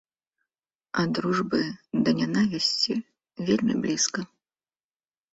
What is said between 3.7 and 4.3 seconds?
блізка.